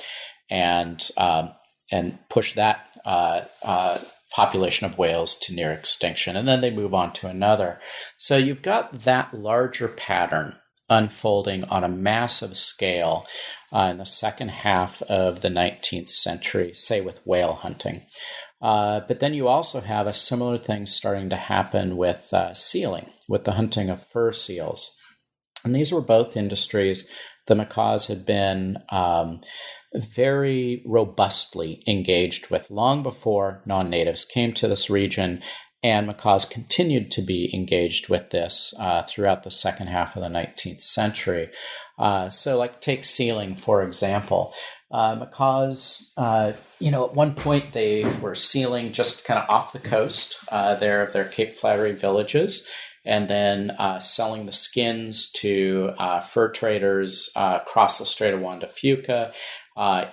[0.48, 1.54] and um,
[1.92, 3.98] and push that uh, uh,
[4.32, 6.36] population of whales to near extinction.
[6.36, 7.80] And then they move on to another.
[8.18, 10.56] So you've got that larger pattern
[10.90, 13.26] unfolding on a massive scale
[13.74, 18.06] uh, in the second half of the 19th century, say with whale hunting.
[18.62, 23.12] Uh, but then you also have a similar thing starting to happen with uh, sealing,
[23.28, 24.96] with the hunting of fur seals.
[25.64, 27.10] And these were both industries
[27.48, 29.42] the Makahs had been um,
[29.94, 35.42] very robustly engaged with long before non natives came to this region.
[35.84, 40.30] And Makahs continued to be engaged with this uh, throughout the second half of the
[40.30, 41.50] 19th century.
[42.00, 44.54] Uh, so, like, take sealing, for example.
[44.90, 49.74] Uh, Makahs, uh, you know, at one point they were sealing just kind of off
[49.74, 52.68] the coast uh, there of their Cape Flattery villages,
[53.06, 58.40] and then uh, selling the skins to uh, fur traders uh, across the Strait of
[58.40, 59.34] Juan de Fuca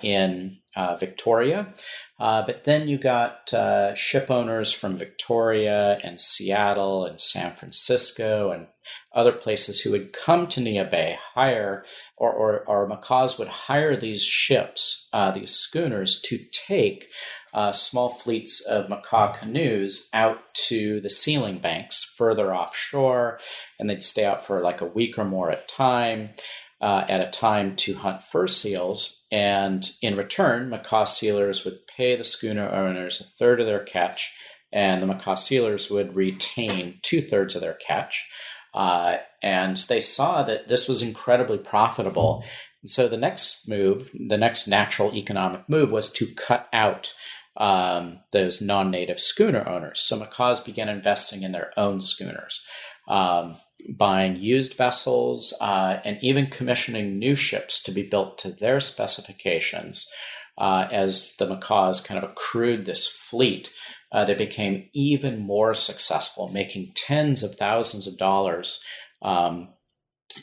[0.01, 0.57] in
[0.99, 1.73] Victoria.
[2.19, 3.51] but then you got
[3.97, 8.67] ship owners from Victoria and Seattle and San Francisco and
[9.13, 11.85] other places who would come to Neah Bay, hire,
[12.17, 17.05] or, or, or Makahs would hire these ships, uh, these schooners, to take
[17.53, 23.39] uh, small fleets of Makah canoes out to the sealing banks further offshore,
[23.79, 26.31] and they'd stay out for like a week or more at time.
[26.81, 32.17] Uh, at a time to hunt fur seals, and in return, Makah sealers would pay
[32.17, 34.33] the schooner owners a third of their catch,
[34.73, 38.29] and the Makah sealers would retain two thirds of their catch.
[38.73, 42.43] Uh, and they saw that this was incredibly profitable.
[42.81, 47.13] And so the next move, the next natural economic move, was to cut out
[47.57, 50.01] um, those non native schooner owners.
[50.01, 52.65] So Makahs began investing in their own schooners.
[53.07, 53.57] Um,
[53.89, 60.09] buying used vessels uh, and even commissioning new ships to be built to their specifications
[60.57, 63.71] uh, as the Makahs kind of accrued this fleet
[64.15, 68.81] uh, they became even more successful, making tens of thousands of dollars
[69.21, 69.67] um,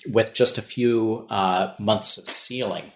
[0.09, 2.93] with just a few uh, months of sealing.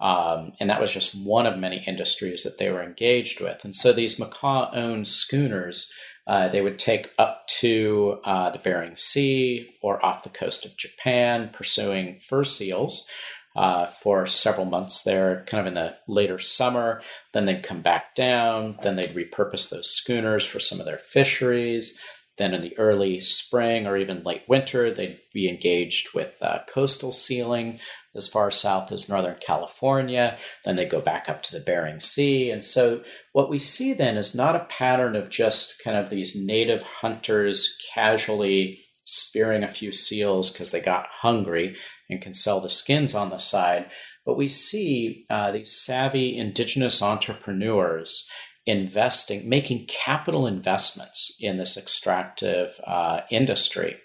[0.00, 3.64] Um, and that was just one of many industries that they were engaged with.
[3.64, 5.92] And so these Makah owned schooners,
[6.30, 10.76] uh, they would take up to uh, the Bering Sea or off the coast of
[10.76, 13.08] Japan, pursuing fur seals
[13.56, 17.02] uh, for several months there, kind of in the later summer.
[17.32, 18.78] Then they'd come back down.
[18.80, 22.00] Then they'd repurpose those schooners for some of their fisheries.
[22.38, 27.10] Then in the early spring or even late winter, they'd be engaged with uh, coastal
[27.10, 27.80] sealing
[28.14, 30.36] as far south as Northern California.
[30.64, 32.50] Then they go back up to the Bering Sea.
[32.50, 36.36] And so what we see then is not a pattern of just kind of these
[36.36, 41.76] native hunters casually spearing a few seals because they got hungry
[42.08, 43.90] and can sell the skins on the side.
[44.26, 48.28] But we see uh, these savvy indigenous entrepreneurs
[48.66, 53.96] investing, making capital investments in this extractive uh, industry.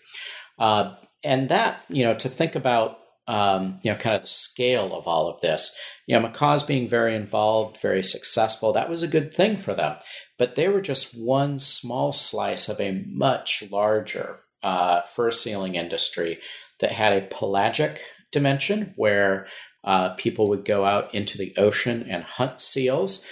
[0.58, 4.96] Uh, and that, you know, to think about, um, you know, kind of the scale
[4.96, 9.08] of all of this, you know, Makahs being very involved, very successful, that was a
[9.08, 9.98] good thing for them.
[10.38, 16.40] But they were just one small slice of a much larger uh, fur sealing industry
[16.80, 19.48] that had a pelagic dimension where
[19.84, 23.26] uh, people would go out into the ocean and hunt seals.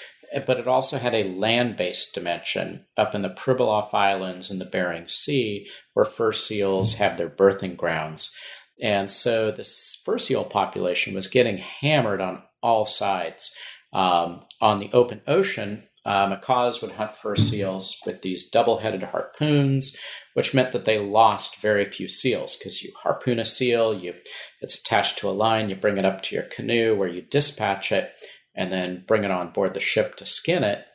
[0.48, 4.66] but it also had a land based dimension up in the Pribilof Islands in the
[4.66, 8.36] Bering Sea, where fur seals have their birthing grounds.
[8.84, 9.64] And so the
[10.04, 13.56] fur seal population was getting hammered on all sides.
[13.94, 19.04] Um, on the open ocean, uh, Makahs would hunt fur seals with these double headed
[19.04, 19.98] harpoons,
[20.34, 24.16] which meant that they lost very few seals because you harpoon a seal, you
[24.60, 27.94] it's attached to a line, you bring it up to your canoe where you dispatch
[27.94, 28.12] it,
[28.54, 30.86] and then bring it on board the ship to skin it.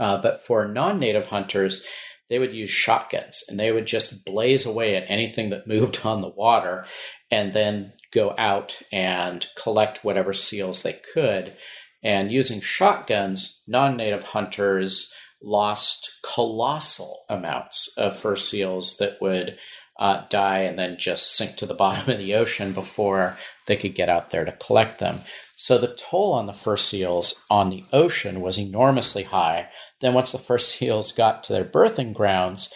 [0.00, 1.86] Uh, but for non native hunters,
[2.28, 6.20] they would use shotguns and they would just blaze away at anything that moved on
[6.20, 6.86] the water
[7.30, 11.56] and then go out and collect whatever seals they could.
[12.04, 15.12] And using shotguns, non native hunters
[15.42, 19.58] lost colossal amounts of fur seals that would
[19.98, 23.94] uh, die and then just sink to the bottom of the ocean before they could
[23.94, 25.20] get out there to collect them.
[25.56, 29.68] So the toll on the fur seals on the ocean was enormously high.
[30.00, 32.72] Then, once the fur seals got to their birthing grounds,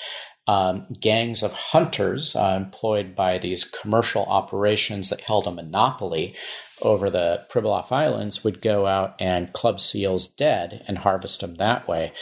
[0.47, 6.37] um, gangs of hunters uh, employed by these commercial operations that held a monopoly
[6.83, 11.89] over the Pribilof Islands would go out and club seals dead and harvest them that
[11.89, 12.12] way.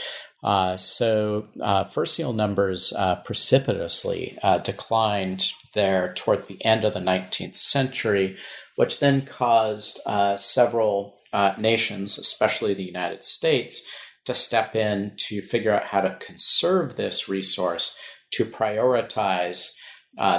[0.45, 6.93] Uh, so uh, fur seal numbers uh, precipitously uh, declined there toward the end of
[6.93, 8.37] the 19th century,
[8.77, 13.89] which then caused uh, several uh, nations, especially the United States,
[14.27, 17.97] to step in to figure out how to conserve this resource,
[18.31, 19.73] to prioritize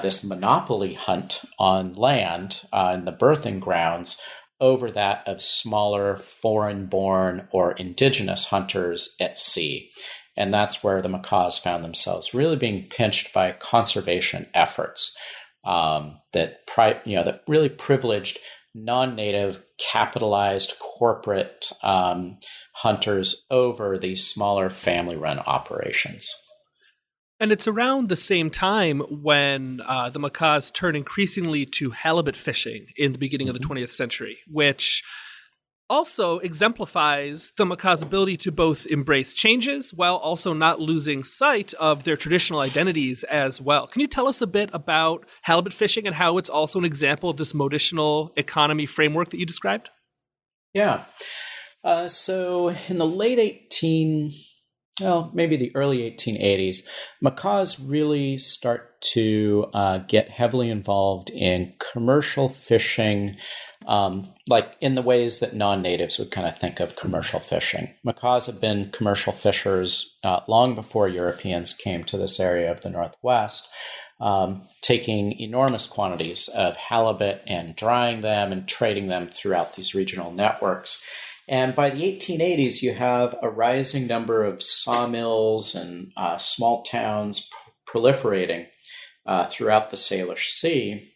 [0.01, 2.61] this monopoly hunt on land
[2.93, 4.21] in the birthing grounds
[4.59, 9.91] over that of smaller foreign born or indigenous hunters at sea.
[10.37, 15.15] And that's where the Makahs found themselves really being pinched by conservation efforts
[15.65, 18.39] um, that, pri- you know, that really privileged
[18.73, 22.37] non-native capitalized corporate um,
[22.73, 26.33] hunters over these smaller family-run operations.
[27.39, 32.87] And it's around the same time when uh, the Makahs turn increasingly to halibut fishing
[32.95, 33.57] in the beginning mm-hmm.
[33.57, 35.03] of the 20th century, which
[35.89, 42.03] also exemplifies the Makah's ability to both embrace changes while also not losing sight of
[42.03, 43.85] their traditional identities as well.
[43.85, 47.29] Can you tell us a bit about halibut fishing and how it's also an example
[47.29, 49.89] of this moditional economy framework that you described?
[50.73, 51.03] Yeah.
[51.83, 54.33] Uh, so in the late 18
[55.01, 56.87] well, maybe the early 1880s,
[57.23, 63.35] Makahs really start to uh, get heavily involved in commercial fishing,
[63.87, 67.93] um, like in the ways that non natives would kind of think of commercial fishing.
[68.05, 72.89] Makahs have been commercial fishers uh, long before Europeans came to this area of the
[72.89, 73.69] Northwest.
[74.21, 80.31] Um, taking enormous quantities of halibut and drying them and trading them throughout these regional
[80.31, 81.03] networks.
[81.47, 87.49] And by the 1880s, you have a rising number of sawmills and uh, small towns
[87.87, 88.67] proliferating
[89.25, 91.11] uh, throughout the Salish Sea.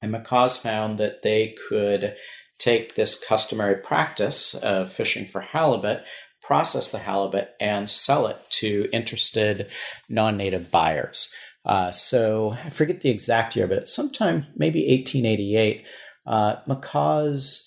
[0.00, 2.14] And Makahs found that they could
[2.58, 6.04] take this customary practice of fishing for halibut,
[6.42, 9.68] process the halibut, and sell it to interested
[10.08, 11.32] non native buyers.
[11.66, 15.84] Uh, so I forget the exact year, but it's sometime maybe 1888.
[16.26, 17.66] Uh, Makahs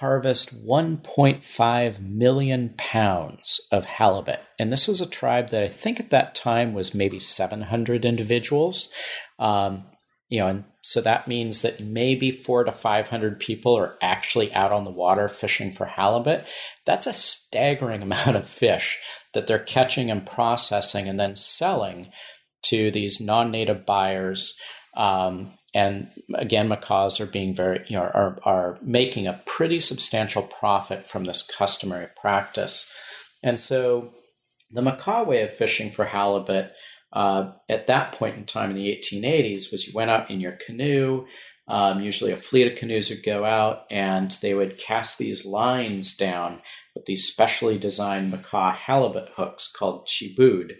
[0.00, 4.40] harvest 1.5 million pounds of halibut.
[4.58, 8.90] And this is a tribe that I think at that time was maybe 700 individuals.
[9.38, 9.84] Um,
[10.30, 14.72] you know, and so that means that maybe four to 500 people are actually out
[14.72, 16.46] on the water fishing for halibut.
[16.86, 18.98] That's a staggering amount of fish
[19.34, 22.10] that they're catching and processing and then selling
[22.62, 24.58] to these non native buyers.
[24.96, 30.42] Um, and again, Makahs are being very, you know, are, are making a pretty substantial
[30.42, 32.92] profit from this customary practice.
[33.42, 34.12] And so
[34.72, 36.72] the Makah way of fishing for halibut
[37.12, 40.52] uh, at that point in time in the 1880s was you went out in your
[40.64, 41.26] canoe.
[41.68, 46.16] Um, usually a fleet of canoes would go out and they would cast these lines
[46.16, 46.62] down
[46.96, 50.72] with these specially designed Makah halibut hooks called chiboude.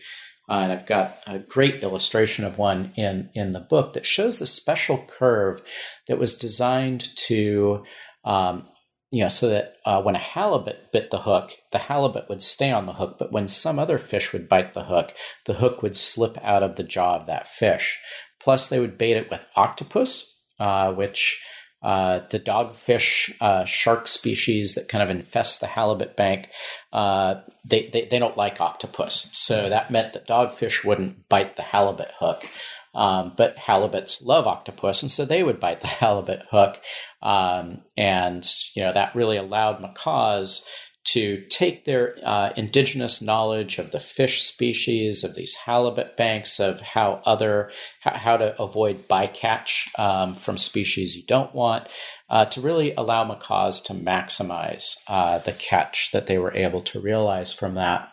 [0.51, 4.41] Uh, and I've got a great illustration of one in, in the book that shows
[4.41, 5.63] the special curve
[6.09, 7.85] that was designed to,
[8.25, 8.67] um,
[9.13, 12.73] you know, so that uh, when a halibut bit the hook, the halibut would stay
[12.73, 13.15] on the hook.
[13.17, 15.15] But when some other fish would bite the hook,
[15.47, 18.01] the hook would slip out of the jaw of that fish.
[18.43, 21.41] Plus, they would bait it with octopus, uh, which
[21.83, 26.51] uh, the dogfish uh, shark species that kind of infest the halibut bank,
[26.93, 29.31] uh, they, they, they, don't like octopus.
[29.33, 32.47] So that meant that dogfish wouldn't bite the halibut hook.
[32.93, 36.81] Um, but halibuts love octopus, and so they would bite the halibut hook.
[37.23, 40.67] Um, and, you know, that really allowed Makahs
[41.13, 46.81] to take their uh, indigenous knowledge of the fish species, of these halibut banks, of
[46.81, 51.89] how other how to avoid bycatch um, from species you don't want,
[52.29, 57.01] uh, to really allow Makahs to maximize uh, the catch that they were able to
[57.01, 58.13] realize from that.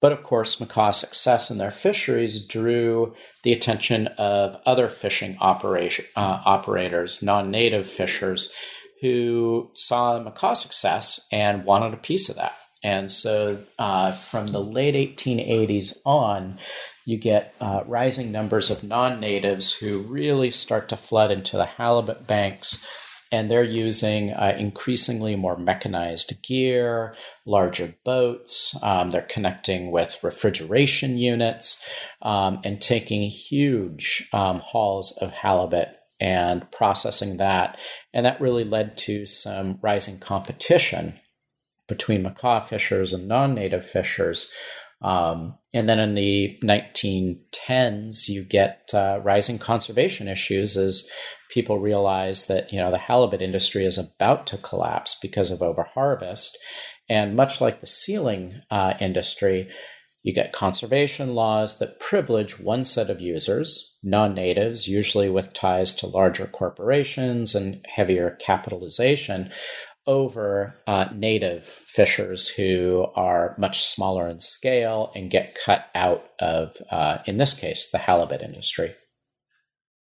[0.00, 6.04] But of course, Makah's success in their fisheries drew the attention of other fishing operation,
[6.16, 8.52] uh, operators, non native fishers,
[9.00, 12.54] who saw Makah success and wanted a piece of that.
[12.82, 16.58] And so uh, from the late 1880s on,
[17.04, 21.66] you get uh, rising numbers of non natives who really start to flood into the
[21.66, 22.86] halibut banks
[23.32, 27.14] and they're using uh, increasingly more mechanized gear,
[27.46, 28.76] larger boats.
[28.82, 31.84] Um, they're connecting with refrigeration units
[32.22, 37.78] um, and taking huge um, hauls of halibut and processing that.
[38.12, 41.18] And that really led to some rising competition
[41.88, 44.50] between Makah fishers and non native fishers.
[45.02, 51.08] Um, and then in the 1910s, you get uh, rising conservation issues as
[51.50, 56.50] people realize that you know the halibut industry is about to collapse because of overharvest,
[57.08, 59.68] and much like the sealing uh, industry,
[60.22, 65.94] you get conservation laws that privilege one set of users, non natives, usually with ties
[65.94, 69.50] to larger corporations and heavier capitalization,
[70.06, 76.76] over uh, native fishers who are much smaller in scale and get cut out of,
[76.90, 78.94] uh, in this case, the halibut industry.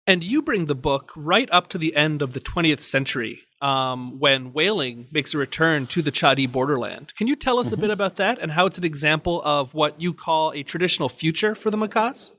[0.07, 4.19] And you bring the book right up to the end of the 20th century um,
[4.19, 7.15] when whaling makes a return to the Chadi borderland.
[7.17, 7.77] Can you tell us mm-hmm.
[7.77, 11.09] a bit about that and how it's an example of what you call a traditional
[11.09, 12.33] future for the Makahs?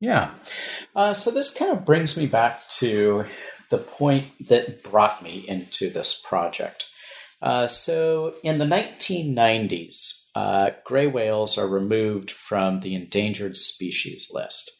[0.00, 0.34] Yeah.
[0.94, 3.24] Uh, so this kind of brings me back to
[3.70, 6.86] the point that brought me into this project.
[7.42, 14.70] Uh, so in the 1990s, uh, gray whales are removed from the endangered species list.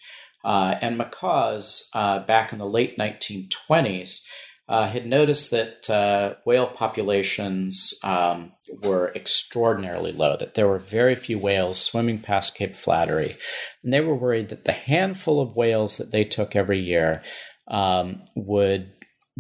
[0.45, 4.25] Uh, and Makahs, uh, back in the late 1920s,
[4.69, 8.53] uh, had noticed that uh, whale populations um,
[8.83, 13.37] were extraordinarily low, that there were very few whales swimming past Cape Flattery.
[13.85, 17.23] And they were worried that the handful of whales that they took every year
[17.69, 18.93] um, would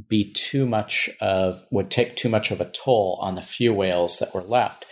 [0.08, 4.18] be too much of would take too much of a toll on the few whales
[4.18, 4.84] that were left.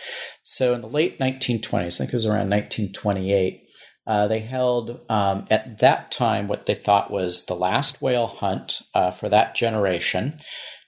[0.43, 3.64] So in the late 1920s, I think it was around 1928,
[4.07, 8.81] uh, they held um, at that time what they thought was the last whale hunt
[8.93, 10.37] uh, for that generation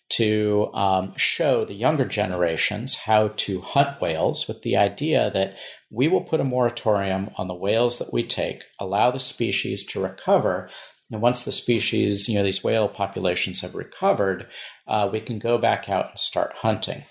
[0.09, 5.57] to um, show the younger generations how to hunt whales with the idea that
[5.89, 10.01] we will put a moratorium on the whales that we take, allow the species to
[10.01, 10.70] recover.
[11.11, 14.47] And once the species, you know, these whale populations have recovered,
[14.88, 17.03] uh, we can go back out and start hunting.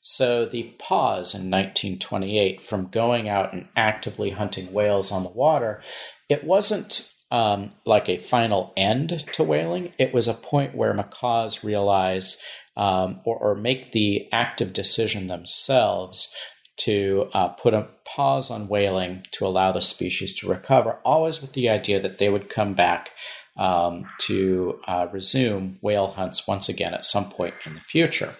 [0.00, 5.82] So the pause in 1928 from going out and actively hunting whales on the water,
[6.28, 9.92] it wasn't um, like a final end to whaling.
[9.98, 12.42] It was a point where Makahs realize
[12.76, 16.34] um, or, or, make the active decision themselves
[16.78, 21.52] to uh, put a pause on whaling to allow the species to recover, always with
[21.52, 23.10] the idea that they would come back
[23.58, 28.34] um, to uh, resume whale hunts once again at some point in the future.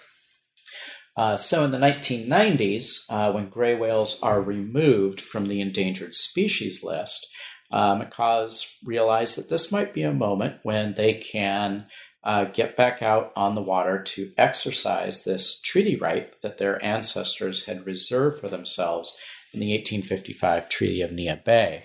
[1.17, 6.83] Uh, so in the 1990s, uh, when gray whales are removed from the endangered species
[6.83, 7.27] list,
[7.71, 11.85] uh, Makahs realize that this might be a moment when they can
[12.23, 17.65] uh, get back out on the water to exercise this treaty right that their ancestors
[17.65, 19.17] had reserved for themselves
[19.53, 21.83] in the 1855 Treaty of Neah Bay.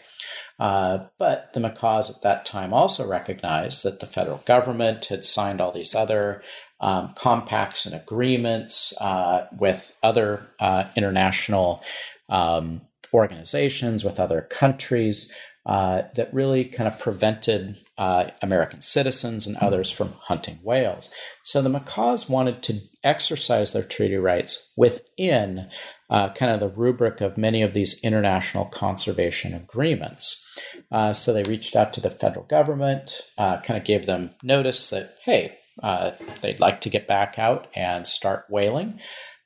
[0.58, 5.60] Uh, but the Makahs at that time also recognized that the federal government had signed
[5.60, 6.42] all these other
[6.80, 11.82] um, compacts and agreements uh, with other uh, international
[12.28, 15.32] um, organizations, with other countries
[15.64, 21.12] uh, that really kind of prevented uh, American citizens and others from hunting whales.
[21.42, 25.68] So the Makahs wanted to exercise their treaty rights within
[26.10, 30.44] uh, kind of the rubric of many of these international conservation agreements.
[30.92, 35.16] Uh, so they reached out to the federal government, kind of gave them notice that,
[35.24, 36.12] hey, uh,
[36.42, 39.00] they'd like to get back out and start whaling.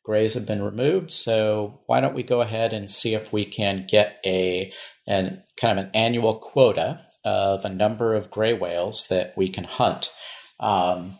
[0.05, 3.87] Grays have been removed, so why don't we go ahead and see if we can
[3.89, 4.72] get a
[5.07, 9.64] and kind of an annual quota of a number of gray whales that we can
[9.64, 10.12] hunt
[10.59, 11.16] um,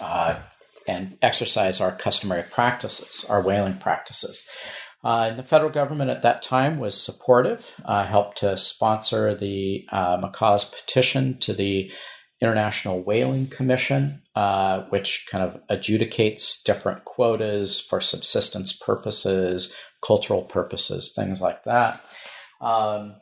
[0.00, 0.38] uh,
[0.86, 4.48] and exercise our customary practices, our whaling practices.
[5.04, 10.16] Uh, the federal government at that time was supportive, uh, helped to sponsor the uh,
[10.16, 11.92] Makah's petition to the
[12.46, 21.12] International Whaling Commission, uh, which kind of adjudicates different quotas for subsistence purposes, cultural purposes,
[21.14, 22.04] things like that.
[22.60, 23.16] Um,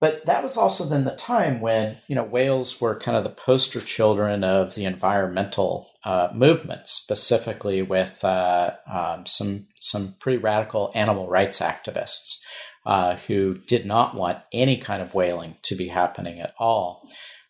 [0.00, 3.30] but that was also then the time when you know whales were kind of the
[3.30, 10.92] poster children of the environmental uh, movement, specifically with uh, um, some some pretty radical
[10.94, 12.40] animal rights activists
[12.86, 17.08] uh, who did not want any kind of whaling to be happening at all.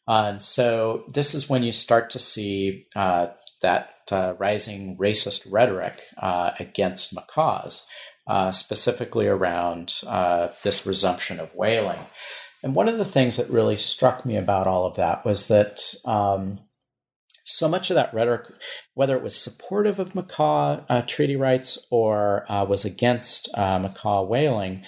[0.09, 3.29] Uh, and so this is when you start to see uh,
[3.63, 6.01] that uh, rising racist rhetoric
[6.59, 7.85] against Makahs
[8.29, 11.99] uh, specifically around uh, this resumption of whaling.
[12.63, 15.95] And one of the things that really struck me about all of that was that
[16.05, 16.59] um,
[17.45, 18.53] so much of that rhetoric,
[18.93, 24.29] whether it was supportive of Makah uh, treaty rights or uh, was against uh, Makah
[24.29, 24.85] whaling,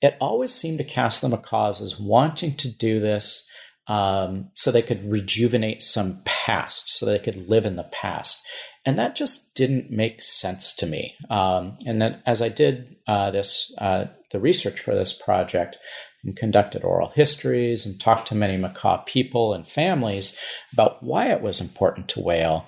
[0.00, 3.48] it always seemed to cast the Makahs as wanting to do this
[3.86, 8.44] um, so they could rejuvenate some past, so they could live in the past.
[8.86, 11.14] And that just didn't make sense to me.
[11.30, 15.78] Um, and then as I did uh, this, uh, the research for this project,
[16.24, 20.38] and conducted oral histories and talked to many Makah people and families
[20.72, 22.66] about why it was important to whale.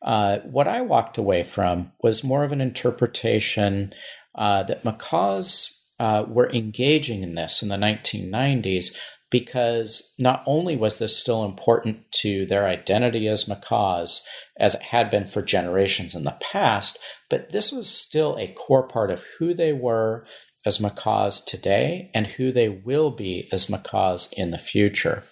[0.00, 3.92] Uh, what I walked away from was more of an interpretation
[4.34, 8.96] uh, that Makahs uh, were engaging in this in the 1990s
[9.32, 14.20] because not only was this still important to their identity as Makahs,
[14.58, 16.98] as it had been for generations in the past,
[17.30, 20.26] but this was still a core part of who they were
[20.66, 25.24] as Makahs today and who they will be as Makahs in the future.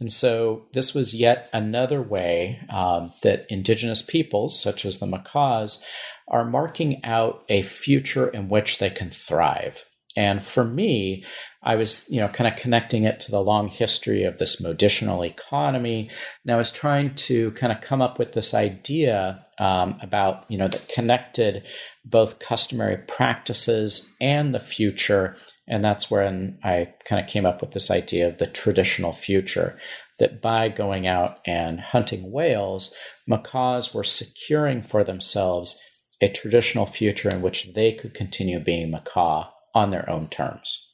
[0.00, 5.82] And so this was yet another way um, that indigenous peoples, such as the Makahs,
[6.28, 9.84] are marking out a future in which they can thrive.
[10.16, 11.24] And for me,
[11.62, 15.26] I was, you know, kind of connecting it to the long history of this moditional
[15.26, 16.08] economy.
[16.44, 20.56] And I was trying to kind of come up with this idea um, about, you
[20.56, 21.64] know, that connected
[22.04, 25.36] both customary practices and the future.
[25.66, 29.78] And that's when I kind of came up with this idea of the traditional future.
[30.18, 32.92] That by going out and hunting whales,
[33.30, 35.78] Makahs were securing for themselves
[36.20, 40.87] a traditional future in which they could continue being Makah on their own terms.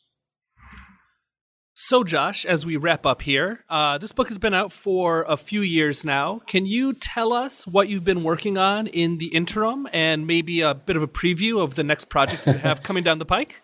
[1.86, 5.36] So, Josh, as we wrap up here, uh, this book has been out for a
[5.36, 6.40] few years now.
[6.46, 10.72] Can you tell us what you've been working on in the interim and maybe a
[10.72, 13.60] bit of a preview of the next project you have coming down the pike?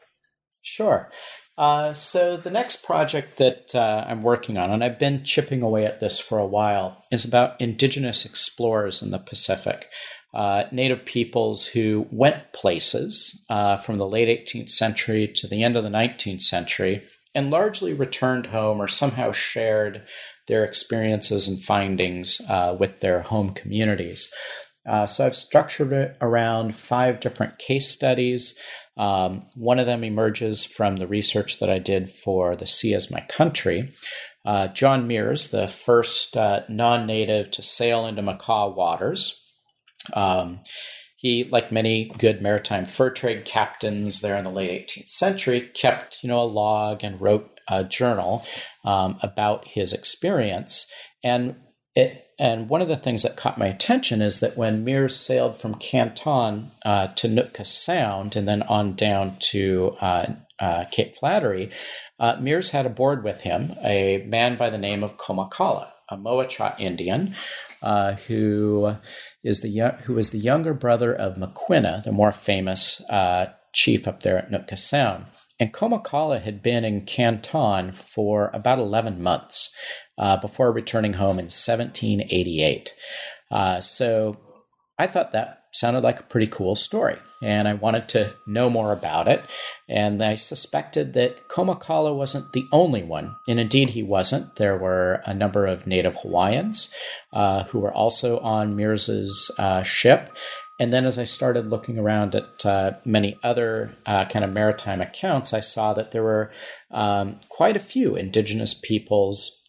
[0.61, 1.11] Sure.
[1.57, 5.87] Uh, so, the next project that uh, I'm working on, and I've been chipping away
[5.87, 9.87] at this for a while, is about indigenous explorers in the Pacific
[10.35, 15.79] uh, native peoples who went places uh, from the late 18th century to the end
[15.79, 17.03] of the 19th century
[17.35, 20.03] and largely returned home or somehow shared
[20.49, 24.33] their experiences and findings uh, with their home communities.
[24.89, 28.59] Uh, so I've structured it around five different case studies.
[28.97, 33.11] Um, one of them emerges from the research that I did for The Sea is
[33.11, 33.95] My Country.
[34.45, 39.41] Uh, John Meares, the first uh, non native to sail into Makah waters,
[40.14, 40.61] um,
[41.21, 46.23] he, like many good maritime fur trade captains there in the late 18th century, kept
[46.23, 48.45] you know a log and wrote a journal
[48.87, 50.91] um, about his experience.
[51.23, 51.57] And
[51.95, 55.61] it and one of the things that caught my attention is that when Meares sailed
[55.61, 60.27] from Canton uh, to Nootka Sound and then on down to uh,
[60.59, 61.71] uh, Cape Flattery,
[62.18, 66.81] uh, Meares had aboard with him a man by the name of Comekela, a Mowacha
[66.81, 67.35] Indian
[67.83, 68.97] uh, who
[69.43, 74.22] is the who is the younger brother of Maquinna, the more famous uh, chief up
[74.22, 75.26] there at Nootka Sound.
[75.59, 79.74] And Comekela had been in Canton for about 11 months
[80.16, 82.95] uh, before returning home in 1788.
[83.51, 84.41] Uh, so
[84.99, 88.93] I thought that sounded like a pretty cool story, and I wanted to know more
[88.93, 89.45] about it.
[89.89, 94.57] And I suspected that Comekela wasn't the only one, and indeed he wasn't.
[94.57, 96.93] There were a number of native Hawaiians
[97.33, 100.37] uh, who were also on Meares's uh, ship.
[100.79, 105.03] And then, as I started looking around at uh, many other uh, kind of maritime
[105.03, 106.51] accounts, I saw that there were
[106.91, 109.61] um, quite a few indigenous peoples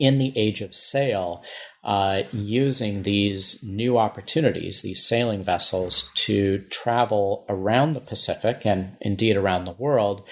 [0.00, 1.44] in the age of sail
[1.82, 9.36] uh, using these new opportunities, these sailing vessels, to travel around the Pacific and indeed
[9.36, 10.22] around the world.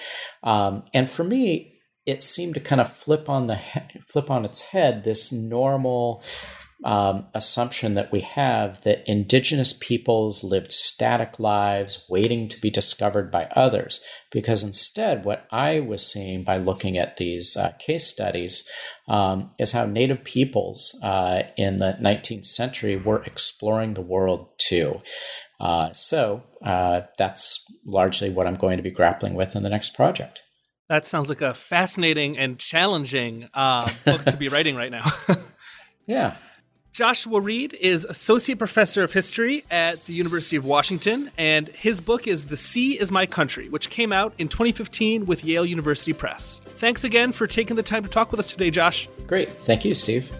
[0.43, 4.45] Um, and for me, it seemed to kind of flip on the he- flip on
[4.45, 6.23] its head this normal
[6.83, 13.29] um, assumption that we have that indigenous peoples lived static lives waiting to be discovered
[13.29, 14.01] by others.
[14.31, 18.67] Because instead, what I was seeing by looking at these uh, case studies
[19.07, 25.01] um, is how native peoples uh, in the 19th century were exploring the world too.
[25.59, 29.95] Uh, so uh, that's largely what I'm going to be grappling with in the next
[29.95, 30.41] project.
[30.87, 35.11] That sounds like a fascinating and challenging uh, book to be writing right now.
[36.07, 36.37] yeah.
[36.91, 42.27] Joshua Reid is Associate Professor of History at the University of Washington, and his book
[42.27, 46.61] is The Sea is My Country, which came out in 2015 with Yale University Press.
[46.77, 49.07] Thanks again for taking the time to talk with us today, Josh.
[49.27, 49.49] Great.
[49.49, 50.31] Thank you, Steve.